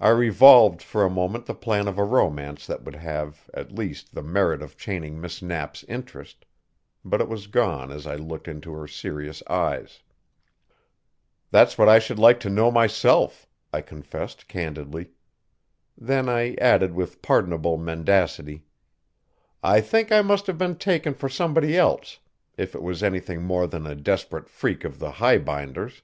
I 0.00 0.08
revolved 0.08 0.82
for 0.82 1.04
a 1.04 1.08
moment 1.08 1.46
the 1.46 1.54
plan 1.54 1.86
of 1.86 1.96
a 1.96 2.02
romance 2.02 2.66
that 2.66 2.82
would 2.82 2.96
have, 2.96 3.48
at 3.54 3.70
least, 3.70 4.12
the 4.12 4.22
merit 4.24 4.60
of 4.60 4.76
chaining 4.76 5.20
Miss 5.20 5.40
Knapp's 5.42 5.84
interest. 5.84 6.44
But 7.04 7.20
it 7.20 7.28
was 7.28 7.46
gone 7.46 7.92
as 7.92 8.04
I 8.04 8.16
looked 8.16 8.48
into 8.48 8.72
her 8.72 8.88
serious 8.88 9.40
eyes. 9.48 10.02
"That's 11.52 11.78
what 11.78 11.88
I 11.88 12.00
should 12.00 12.18
like 12.18 12.40
to 12.40 12.50
know 12.50 12.72
myself," 12.72 13.46
I 13.72 13.80
confessed 13.80 14.48
candidly. 14.48 15.10
Then 15.96 16.28
I 16.28 16.54
added 16.54 16.92
with 16.96 17.22
pardonable 17.22 17.76
mendacity: 17.78 18.64
"I 19.62 19.80
think 19.80 20.10
I 20.10 20.20
must 20.20 20.48
have 20.48 20.58
been 20.58 20.74
taken 20.78 21.14
for 21.14 21.28
somebody 21.28 21.76
else, 21.76 22.18
if 22.56 22.74
it 22.74 22.82
was 22.82 23.04
anything 23.04 23.44
more 23.44 23.68
than 23.68 23.86
a 23.86 23.94
desperate 23.94 24.48
freak 24.48 24.82
of 24.84 24.98
the 24.98 25.12
highbinders." 25.12 26.02